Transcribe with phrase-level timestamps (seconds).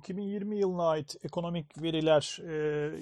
[0.00, 2.54] 2020 yılına ait ekonomik veriler e,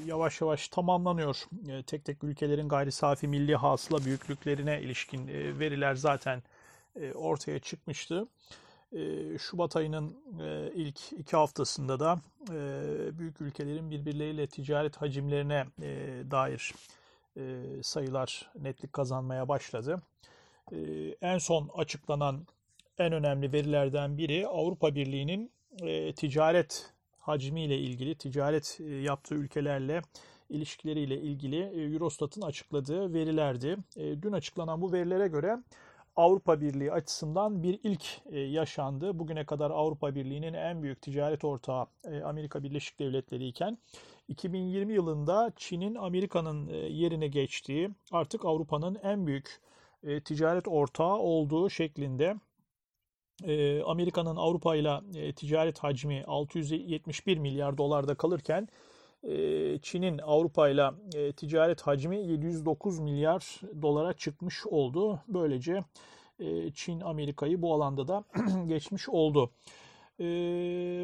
[0.07, 1.37] yavaş yavaş tamamlanıyor.
[1.69, 6.43] E, tek tek ülkelerin gayri safi milli hasıla büyüklüklerine ilişkin e, veriler zaten
[7.01, 8.29] e, ortaya çıkmıştı.
[8.93, 8.99] E,
[9.39, 16.75] Şubat ayının e, ilk iki haftasında da e, büyük ülkelerin birbirleriyle ticaret hacimlerine e, dair
[17.37, 17.43] e,
[17.83, 20.03] sayılar netlik kazanmaya başladı.
[20.73, 20.77] E,
[21.21, 22.47] en son açıklanan
[22.99, 30.03] en önemli verilerden biri Avrupa Birliği'nin e, ticaret hacmiyle ilgili, ticaret e, yaptığı ülkelerle
[30.49, 33.77] ilişkileriyle ilgili e, Eurostat'ın açıkladığı verilerdi.
[33.97, 35.59] E, dün açıklanan bu verilere göre
[36.17, 39.19] Avrupa Birliği açısından bir ilk e, yaşandı.
[39.19, 43.79] Bugüne kadar Avrupa Birliği'nin en büyük ticaret ortağı e, Amerika Birleşik Devletleri iken
[44.29, 49.61] 2020 yılında Çin'in Amerika'nın e, yerine geçtiği artık Avrupa'nın en büyük
[50.03, 52.35] e, ticaret ortağı olduğu şeklinde
[53.45, 58.69] e, Amerika'nın Avrupa ile e, ticaret hacmi 671 milyar dolarda kalırken
[59.23, 65.21] e, Çin'in Avrupa ile e, ticaret hacmi 709 milyar dolara çıkmış oldu.
[65.29, 65.85] Böylece
[66.75, 68.25] Çin Amerika'yı bu alanda da
[68.67, 69.51] geçmiş oldu.
[70.21, 70.25] E,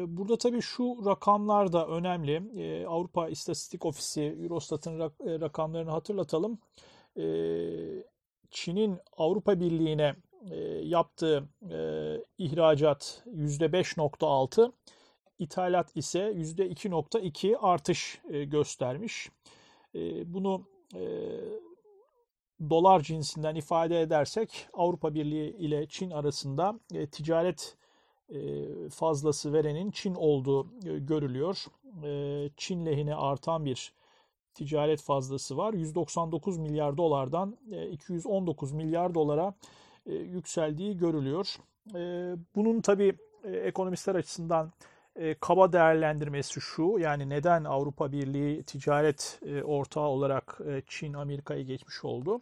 [0.07, 2.41] burada tabii şu rakamlar da önemli.
[2.57, 6.59] E, Avrupa İstatistik Ofisi Eurostat'ın rak, rakamlarını hatırlatalım.
[8.49, 10.15] Çin'in Avrupa Birliği'ne
[10.51, 11.77] e, yaptığı e,
[12.37, 14.71] ihracat %5.6,
[15.39, 19.29] ithalat ise %2.2 artış e, göstermiş.
[19.95, 21.01] E, bunu e,
[22.69, 27.77] dolar cinsinden ifade edersek Avrupa Birliği ile Çin arasında e, ticaret
[28.29, 28.39] e,
[28.89, 31.65] fazlası verenin Çin olduğu e, görülüyor.
[32.03, 33.93] E, Çin lehine artan bir
[34.53, 35.73] ticaret fazlası var.
[35.73, 37.57] 199 milyar dolardan
[37.91, 39.53] 219 milyar dolara
[40.05, 41.55] yükseldiği görülüyor.
[42.55, 44.71] Bunun tabi ekonomistler açısından
[45.39, 52.41] kaba değerlendirmesi şu yani neden Avrupa Birliği ticaret ortağı olarak Çin Amerika'yı geçmiş oldu.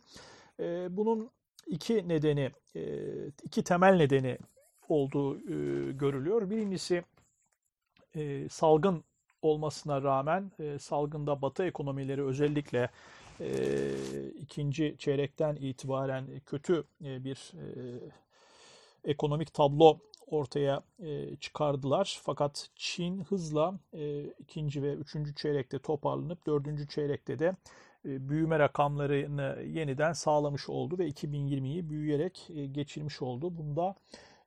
[0.90, 1.30] Bunun
[1.68, 2.52] iki nedeni,
[3.44, 4.38] iki temel nedeni
[4.90, 5.40] olduğu
[5.98, 6.50] görülüyor.
[6.50, 7.04] Birincisi
[8.50, 9.04] salgın
[9.44, 12.90] olmasına rağmen e, salgında batı ekonomileri özellikle e,
[14.40, 18.00] ikinci çeyrekten itibaren kötü e, bir e,
[19.04, 22.20] ekonomik tablo ortaya e, çıkardılar.
[22.24, 27.56] Fakat Çin hızla e, ikinci ve üçüncü çeyrekte toparlanıp dördüncü çeyrekte de
[28.06, 33.58] e, büyüme rakamlarını yeniden sağlamış oldu ve 2020'yi büyüyerek e, geçirmiş oldu.
[33.58, 33.96] Bunda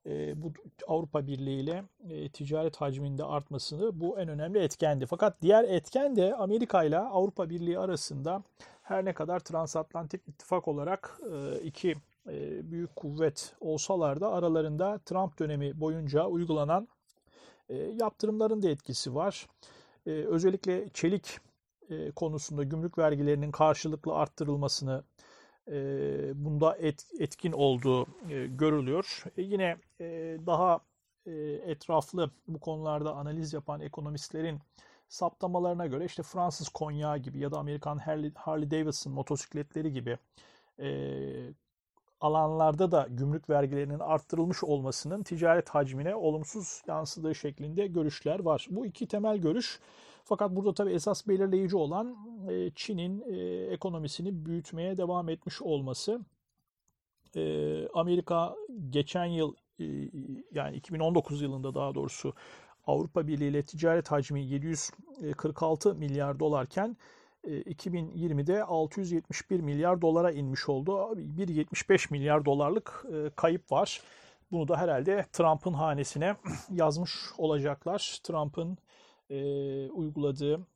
[0.07, 0.53] e, bu
[0.89, 5.07] Avrupa Birliği ile e, ticaret hacminde artmasını bu en önemli etkendi.
[5.07, 8.43] Fakat diğer etken de Amerika ile Avrupa Birliği arasında
[8.83, 11.95] her ne kadar transatlantik ittifak olarak e, iki
[12.63, 16.89] büyük kuvvet olsalar da aralarında Trump dönemi boyunca uygulanan
[18.01, 19.47] yaptırımların da etkisi var.
[20.07, 21.39] Özellikle çelik
[22.17, 25.03] konusunda gümrük vergilerinin karşılıklı arttırılmasını
[26.35, 26.77] bunda
[27.19, 28.07] etkin olduğu
[28.59, 29.25] görülüyor.
[29.37, 29.77] E, yine
[30.47, 30.81] daha
[31.67, 34.61] etraflı bu konularda analiz yapan ekonomistlerin
[35.09, 37.99] saptamalarına göre işte Fransız konyağı gibi ya da Amerikan
[38.35, 40.19] Harley Davidson motosikletleri gibi
[42.21, 48.67] alanlarda da gümrük vergilerinin arttırılmış olmasının ticaret hacmine olumsuz yansıdığı şeklinde görüşler var.
[48.71, 49.81] Bu iki temel görüş
[50.25, 52.17] fakat burada tabii esas belirleyici olan
[52.51, 56.21] e, Çin'in e, ekonomisini büyütmeye devam etmiş olması.
[57.37, 57.43] E,
[57.89, 58.55] Amerika
[58.91, 59.55] geçen yıl
[60.53, 62.35] yani 2019 yılında daha doğrusu
[62.87, 66.97] Avrupa Birliği ile ticaret hacmi 746 milyar dolarken
[67.45, 71.13] 2020'de 671 milyar dolara inmiş oldu.
[71.17, 73.05] Bir 75 milyar dolarlık
[73.37, 74.01] kayıp var.
[74.51, 76.37] Bunu da herhalde Trump'ın hanesine
[76.71, 78.21] yazmış olacaklar.
[78.23, 78.79] Trump'ın
[79.31, 79.37] e,
[79.91, 80.67] uyguladığı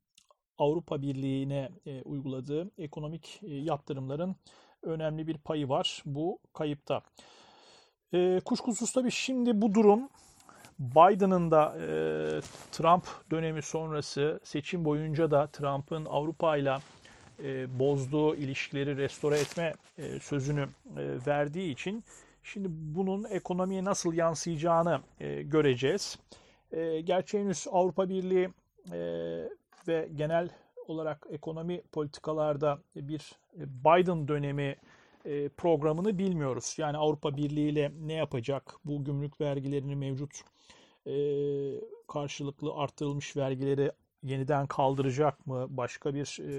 [0.61, 4.37] Avrupa Birliği'ne e, uyguladığı ekonomik e, yaptırımların
[4.83, 7.03] önemli bir payı var bu kayıpta.
[8.13, 10.09] E, kuşkusuz tabii şimdi bu durum
[10.79, 11.73] Biden'ın da
[12.73, 16.77] Trump dönemi sonrası seçim boyunca da Trump'ın Avrupa ile
[17.79, 19.75] bozduğu ilişkileri restore etme
[20.23, 20.69] sözünü
[21.27, 22.05] verdiği için
[22.43, 25.01] şimdi bunun ekonomiye nasıl yansıyacağını
[25.43, 26.19] göreceğiz.
[27.05, 28.51] Gerçi henüz Avrupa Birliği
[29.91, 30.49] ve genel
[30.87, 34.77] olarak ekonomi politikalarda bir Biden dönemi
[35.25, 36.75] e, programını bilmiyoruz.
[36.79, 38.77] Yani Avrupa Birliği ile ne yapacak?
[38.85, 40.41] Bu gümrük vergilerini mevcut
[41.07, 41.15] e,
[42.09, 43.93] karşılıklı arttırılmış vergileri
[44.23, 45.67] yeniden kaldıracak mı?
[45.71, 46.53] Başka bir e,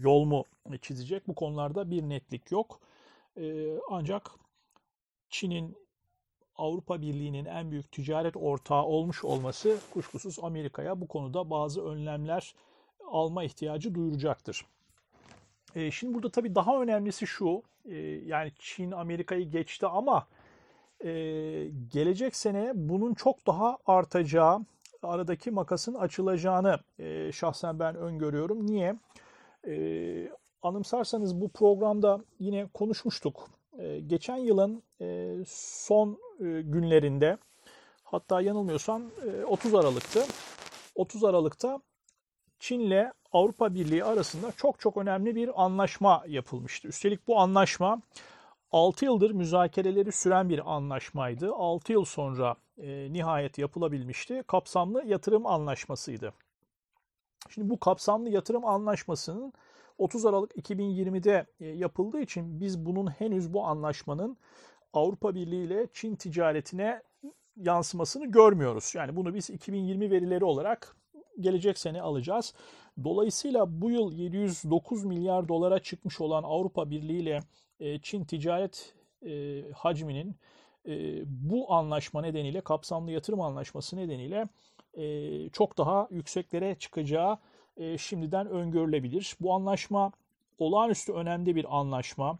[0.00, 0.44] yol mu
[0.82, 1.28] çizecek?
[1.28, 2.80] Bu konularda bir netlik yok.
[3.90, 4.30] Ancak
[5.28, 5.76] Çin'in
[6.56, 12.54] Avrupa Birliği'nin en büyük ticaret ortağı olmuş olması kuşkusuz Amerika'ya bu konuda bazı önlemler
[13.08, 14.66] alma ihtiyacı duyuracaktır.
[15.74, 17.96] E, şimdi burada tabii daha önemlisi şu, e,
[18.26, 20.26] yani Çin Amerika'yı geçti ama
[21.04, 21.10] e,
[21.92, 24.60] gelecek sene bunun çok daha artacağı,
[25.02, 28.66] aradaki makasın açılacağını e, şahsen ben öngörüyorum.
[28.66, 28.96] Niye?
[29.66, 29.74] E,
[30.62, 33.48] anımsarsanız bu programda yine konuşmuştuk.
[33.82, 37.38] E, geçen yılın e, son e, günlerinde,
[38.04, 40.24] hatta yanılmıyorsam e, 30 Aralık'tı.
[40.94, 41.80] 30 Aralık'ta
[42.58, 46.88] Çin'le Avrupa Birliği arasında çok çok önemli bir anlaşma yapılmıştı.
[46.88, 48.00] Üstelik bu anlaşma
[48.72, 51.52] 6 yıldır müzakereleri süren bir anlaşmaydı.
[51.52, 54.42] 6 yıl sonra e, nihayet yapılabilmişti.
[54.46, 56.32] Kapsamlı yatırım anlaşmasıydı.
[57.48, 59.52] Şimdi bu kapsamlı yatırım anlaşmasının
[59.98, 64.36] 30 Aralık 2020'de e, yapıldığı için biz bunun henüz bu anlaşmanın
[64.92, 67.02] Avrupa Birliği ile Çin ticaretine
[67.56, 68.92] yansımasını görmüyoruz.
[68.96, 70.96] Yani bunu biz 2020 verileri olarak
[71.40, 72.54] gelecek sene alacağız.
[73.04, 77.40] Dolayısıyla bu yıl 709 milyar dolara çıkmış olan Avrupa Birliği ile
[77.80, 78.94] e, Çin ticaret
[79.26, 80.36] e, hacminin
[81.26, 84.48] bu anlaşma nedeniyle kapsamlı yatırım anlaşması nedeniyle
[85.52, 87.38] çok daha yükseklere çıkacağı
[87.98, 89.36] şimdiden öngörülebilir.
[89.40, 90.12] Bu anlaşma
[90.58, 92.38] olağanüstü önemli bir anlaşma.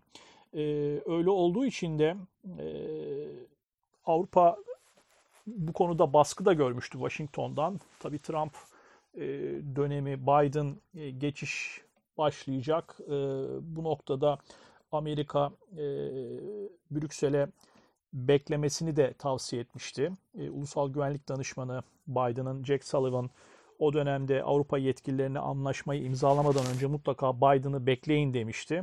[1.06, 2.16] Öyle olduğu için de
[4.06, 4.56] Avrupa
[5.46, 7.80] bu konuda baskı da görmüştü Washington'dan.
[8.00, 8.52] Tabii Trump
[9.76, 10.76] dönemi Biden
[11.18, 11.80] geçiş
[12.18, 12.98] başlayacak.
[13.60, 14.38] Bu noktada
[14.92, 15.84] Amerika e,
[16.90, 17.48] Brüksel'e
[18.12, 20.12] beklemesini de tavsiye etmişti.
[20.38, 23.30] E, Ulusal Güvenlik Danışmanı Biden'ın Jack Sullivan
[23.82, 28.82] o dönemde Avrupa yetkililerine anlaşmayı imzalamadan önce mutlaka Biden'ı bekleyin demişti.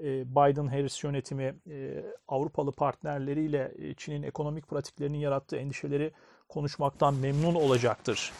[0.00, 0.04] E,
[0.34, 6.12] Biden-Harris yönetimi e, Avrupalı partnerleriyle e, Çin'in ekonomik pratiklerinin yarattığı endişeleri
[6.48, 8.32] konuşmaktan memnun olacaktır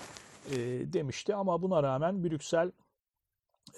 [0.51, 0.57] e,
[0.93, 1.35] demişti.
[1.35, 2.73] Ama buna rağmen Brüksel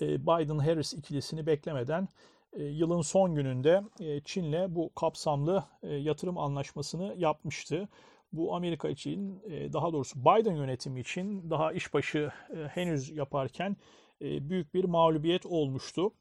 [0.00, 2.08] Biden-Harris ikilisini beklemeden
[2.56, 3.82] yılın son gününde
[4.24, 7.88] Çin'le bu kapsamlı yatırım anlaşmasını yapmıştı.
[8.32, 9.42] Bu Amerika için,
[9.72, 12.30] daha doğrusu Biden yönetimi için daha işbaşı
[12.74, 13.76] henüz yaparken
[14.20, 16.12] büyük bir mağlubiyet olmuştu.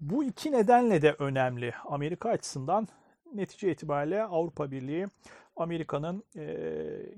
[0.00, 2.88] Bu iki nedenle de önemli Amerika açısından.
[3.34, 5.06] Netice itibariyle Avrupa Birliği
[5.56, 6.24] Amerika'nın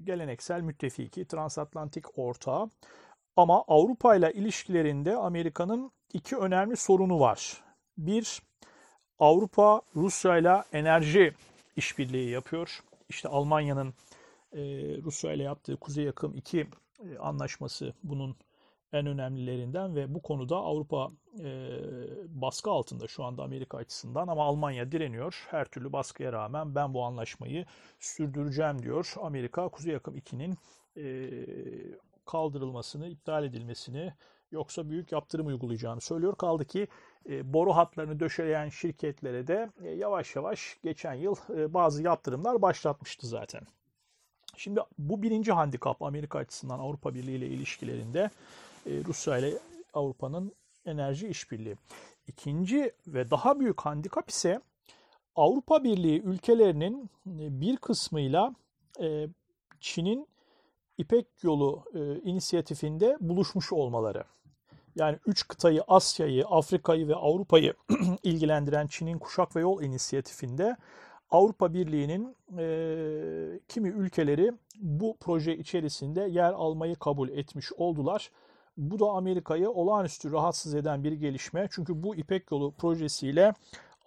[0.04, 2.70] geleneksel müttefiki, transatlantik ortağı.
[3.36, 7.64] Ama Avrupa ile ilişkilerinde Amerika'nın iki önemli sorunu var.
[7.98, 8.42] Bir,
[9.18, 11.32] Avrupa Rusya ile enerji
[11.76, 12.80] işbirliği yapıyor.
[13.08, 13.94] İşte Almanya'nın
[14.52, 14.60] e,
[15.02, 18.36] Rusya ile yaptığı Kuzey Yakım 2 e, anlaşması bunun
[18.92, 21.10] en önemlilerinden ve bu konuda Avrupa
[21.40, 21.78] e,
[22.28, 25.46] baskı altında şu anda Amerika açısından ama Almanya direniyor.
[25.50, 27.66] Her türlü baskıya rağmen ben bu anlaşmayı
[28.00, 29.14] sürdüreceğim diyor.
[29.22, 30.58] Amerika Kuzey Yakım 2'nin
[30.96, 31.04] e,
[32.24, 34.12] kaldırılmasını, iptal edilmesini
[34.52, 36.36] yoksa büyük yaptırım uygulayacağını söylüyor.
[36.36, 36.88] Kaldı ki
[37.28, 43.26] e, boru hatlarını döşeleyen şirketlere de e, yavaş yavaş geçen yıl e, bazı yaptırımlar başlatmıştı
[43.26, 43.62] zaten.
[44.56, 48.30] Şimdi bu birinci handikap Amerika açısından Avrupa Birliği ile ilişkilerinde
[48.86, 49.58] Rusya ile
[49.94, 50.52] Avrupa'nın
[50.86, 51.76] enerji işbirliği.
[52.26, 54.60] İkinci ve daha büyük handikap ise
[55.36, 58.54] Avrupa Birliği ülkelerinin bir kısmıyla
[59.80, 60.28] Çin'in
[60.98, 61.84] İpek Yolu
[62.24, 64.24] inisiyatifinde buluşmuş olmaları
[64.96, 67.74] yani üç kıtayı Asya'yı, Afrika'yı ve Avrupa'yı
[68.22, 70.76] ilgilendiren Çin'in Kuşak ve Yol inisiyatifinde
[71.30, 78.30] Avrupa Birliği'nin e, kimi ülkeleri bu proje içerisinde yer almayı kabul etmiş oldular.
[78.76, 81.68] Bu da Amerika'yı olağanüstü rahatsız eden bir gelişme.
[81.70, 83.54] Çünkü bu İpek Yolu projesiyle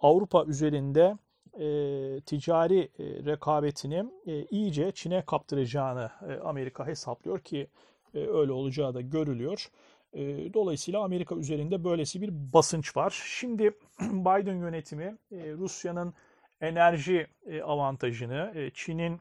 [0.00, 1.16] Avrupa üzerinde
[1.60, 7.68] e, ticari e, rekabetini e, iyice Çin'e kaptıracağını e, Amerika hesaplıyor ki
[8.14, 9.70] e, öyle olacağı da görülüyor.
[10.16, 13.22] Ee, dolayısıyla Amerika üzerinde böylesi bir basınç var.
[13.26, 13.62] Şimdi
[14.00, 16.14] Biden yönetimi e, Rusya'nın
[16.60, 19.20] enerji e, avantajını, e, Çin'in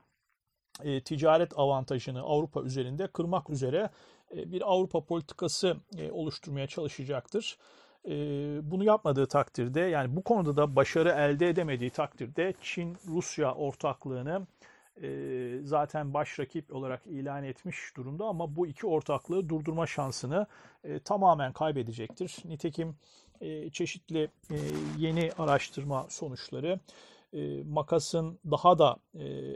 [1.05, 3.89] ticaret avantajını Avrupa üzerinde kırmak üzere
[4.33, 5.77] bir Avrupa politikası
[6.11, 7.57] oluşturmaya çalışacaktır.
[8.61, 14.47] Bunu yapmadığı takdirde yani bu konuda da başarı elde edemediği takdirde Çin-Rusya ortaklığını
[15.01, 20.47] e, zaten baş rakip olarak ilan etmiş durumda ama bu iki ortaklığı durdurma şansını
[20.83, 22.35] e, tamamen kaybedecektir.
[22.45, 22.95] Nitekim
[23.41, 24.29] e, çeşitli
[24.97, 26.79] yeni araştırma sonuçları
[27.65, 28.97] makasın daha da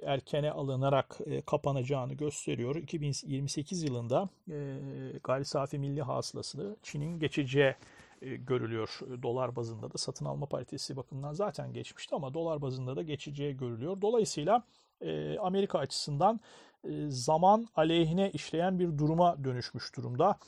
[0.03, 2.75] erkene alınarak kapanacağını gösteriyor.
[2.75, 4.77] 2028 yılında e,
[5.23, 7.75] gayri safi milli hasılası Çin'in geçeceği
[8.21, 8.99] görülüyor.
[9.23, 14.01] Dolar bazında da satın alma paritesi bakımından zaten geçmişti ama dolar bazında da geçeceği görülüyor.
[14.01, 14.63] Dolayısıyla
[15.01, 16.39] e, Amerika açısından
[16.83, 20.39] e, zaman aleyhine işleyen bir duruma dönüşmüş durumda.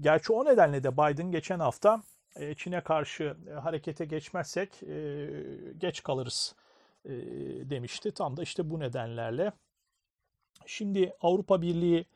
[0.00, 2.02] Gerçi o nedenle de Biden geçen hafta
[2.56, 4.80] Çin'e karşı harekete geçmezsek
[5.78, 6.54] geç kalırız
[7.70, 8.12] demişti.
[8.12, 9.52] Tam da işte bu nedenlerle.
[10.66, 12.06] Şimdi Avrupa Birliği,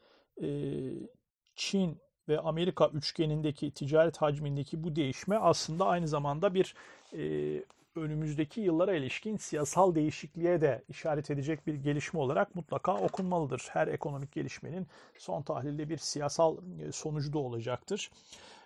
[1.56, 6.74] Çin ve Amerika üçgenindeki ticaret hacmindeki bu değişme aslında aynı zamanda bir
[7.12, 7.64] e,
[7.96, 13.68] önümüzdeki yıllara ilişkin siyasal değişikliğe de işaret edecek bir gelişme olarak mutlaka okunmalıdır.
[13.70, 14.86] Her ekonomik gelişmenin
[15.18, 18.10] son tahlilde bir siyasal e, sonucu da olacaktır.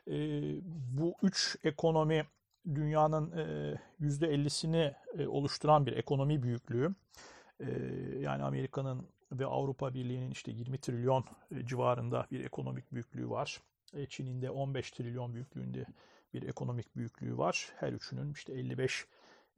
[0.09, 0.15] E,
[0.99, 2.27] bu üç ekonomi
[2.75, 6.95] dünyanın e, %50'sini e, oluşturan bir ekonomi büyüklüğü.
[7.61, 7.67] E,
[8.21, 13.61] yani Amerika'nın ve Avrupa Birliği'nin işte 20 trilyon e, civarında bir ekonomik büyüklüğü var.
[13.95, 15.87] E, Çin'in de 15 trilyon büyüklüğünde
[16.35, 17.73] bir ekonomik büyüklüğü var.
[17.77, 19.07] Her üçünün işte 55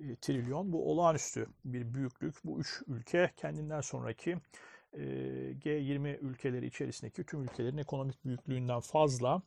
[0.01, 0.73] e, trilyon.
[0.73, 2.35] Bu olağanüstü bir büyüklük.
[2.45, 4.37] Bu üç ülke kendinden sonraki
[4.95, 9.43] G20 ülkeleri içerisindeki tüm ülkelerin ekonomik büyüklüğünden fazla.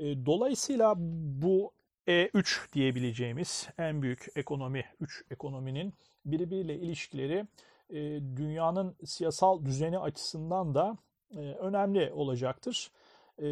[0.00, 0.94] Dolayısıyla
[1.42, 1.72] bu
[2.06, 5.94] E3 diyebileceğimiz en büyük ekonomi, 3 ekonominin
[6.24, 7.46] birbiriyle ilişkileri
[7.90, 7.96] e,
[8.36, 10.96] dünyanın siyasal düzeni açısından da
[11.30, 12.90] e, önemli olacaktır.
[13.38, 13.44] E,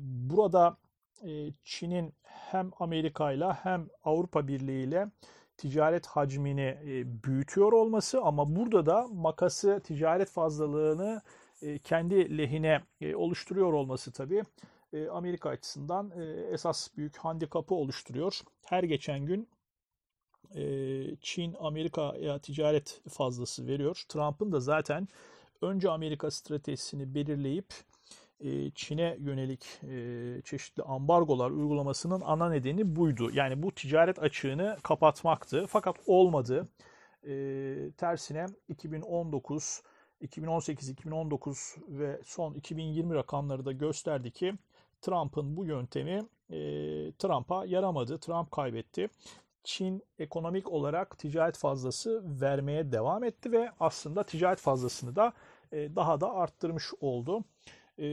[0.00, 0.76] burada
[1.64, 5.10] Çin'in hem Amerika ile hem Avrupa Birliği ile
[5.56, 6.78] ticaret hacmini
[7.24, 11.22] büyütüyor olması ama burada da makası ticaret fazlalığını
[11.84, 12.80] kendi lehine
[13.14, 14.42] oluşturuyor olması tabii
[15.10, 16.12] Amerika açısından
[16.52, 18.40] esas büyük handikapı oluşturuyor.
[18.64, 19.48] Her geçen gün
[21.20, 24.02] Çin Amerika'ya ticaret fazlası veriyor.
[24.08, 25.08] Trump'ın da zaten
[25.62, 27.66] önce Amerika stratejisini belirleyip
[28.74, 29.80] Çin'e yönelik
[30.44, 33.30] çeşitli ambargolar uygulamasının ana nedeni buydu.
[33.32, 35.64] Yani bu ticaret açığını kapatmaktı.
[35.68, 36.68] Fakat olmadı.
[37.96, 39.82] Tersine 2019,
[40.20, 44.54] 2018, 2019 ve son 2020 rakamları da gösterdi ki
[45.00, 46.26] Trump'ın bu yöntemi
[47.18, 48.18] Trump'a yaramadı.
[48.18, 49.08] Trump kaybetti.
[49.64, 55.32] Çin ekonomik olarak ticaret fazlası vermeye devam etti ve aslında ticaret fazlasını da
[55.72, 57.44] e, daha da arttırmış oldu.
[57.98, 58.04] E,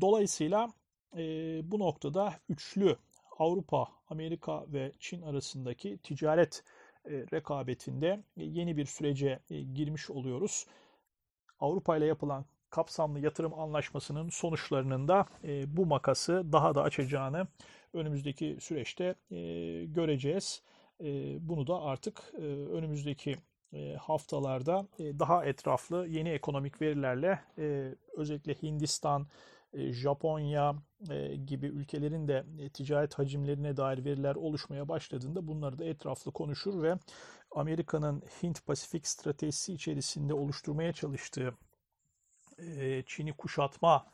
[0.00, 0.72] dolayısıyla
[1.16, 1.22] e,
[1.70, 2.96] bu noktada üçlü
[3.38, 6.64] Avrupa, Amerika ve Çin arasındaki ticaret
[7.06, 10.66] rekabetinde yeni bir sürece girmiş oluyoruz.
[11.60, 15.26] Avrupa ile yapılan kapsamlı yatırım anlaşmasının sonuçlarının da
[15.66, 17.46] bu makası daha da açacağını
[17.92, 19.14] önümüzdeki süreçte
[19.84, 20.62] göreceğiz.
[21.40, 22.34] Bunu da artık
[22.72, 23.36] önümüzdeki
[23.98, 27.40] haftalarda daha etraflı yeni ekonomik verilerle
[28.16, 29.26] özellikle Hindistan,
[29.74, 30.74] Japonya
[31.46, 36.94] gibi ülkelerin de ticaret hacimlerine dair veriler oluşmaya başladığında bunları da etraflı konuşur ve
[37.50, 41.54] Amerika'nın Hint-Pasifik stratejisi içerisinde oluşturmaya çalıştığı
[43.06, 44.06] Çin'i kuşatma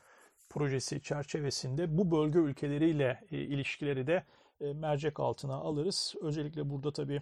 [0.49, 4.23] projesi çerçevesinde bu bölge ülkeleriyle ilişkileri de
[4.61, 6.15] e, mercek altına alırız.
[6.21, 7.19] Özellikle burada tabii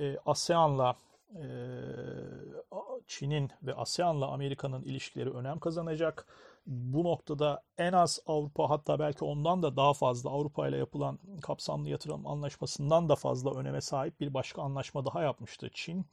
[0.00, 0.96] e, ASEAN'la
[1.34, 1.44] e,
[3.06, 6.26] Çin'in ve ASEAN'la Amerika'nın ilişkileri önem kazanacak.
[6.66, 11.88] Bu noktada en az Avrupa hatta belki ondan da daha fazla Avrupa ile yapılan kapsamlı
[11.88, 16.06] yatırım anlaşmasından da fazla öneme sahip bir başka anlaşma daha yapmıştı Çin.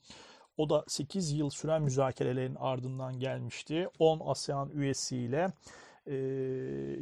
[0.58, 3.90] O da 8 yıl süren müzakerelerin ardından gelmişti.
[4.00, 5.54] 10 ASEAN üyesiyle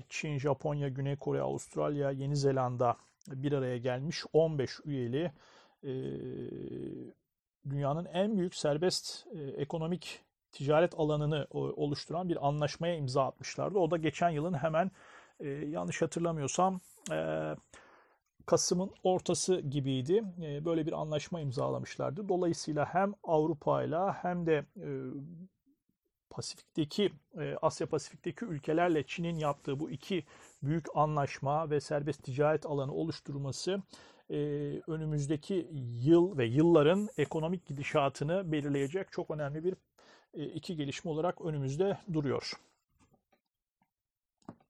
[0.09, 5.31] Çin, Japonya, Güney Kore, Avustralya, Yeni Zelanda bir araya gelmiş 15 üyeli
[5.83, 5.91] e,
[7.69, 13.79] dünyanın en büyük serbest e, ekonomik ticaret alanını oluşturan bir anlaşmaya imza atmışlardı.
[13.79, 14.91] O da geçen yılın hemen
[15.39, 16.79] e, yanlış hatırlamıyorsam
[18.45, 20.23] Kasım'ın ortası gibiydi.
[20.65, 22.29] Böyle bir anlaşma imzalamışlardı.
[22.29, 24.65] Dolayısıyla hem Avrupa ile hem de
[26.35, 27.11] Pasifik'teki
[27.61, 30.23] Asya Pasifik'teki ülkelerle Çin'in yaptığı bu iki
[30.63, 33.81] büyük anlaşma ve serbest ticaret alanı oluşturması
[34.29, 34.35] e,
[34.87, 35.67] önümüzdeki
[36.03, 39.75] yıl ve yılların ekonomik gidişatını belirleyecek çok önemli bir
[40.33, 42.53] e, iki gelişme olarak önümüzde duruyor.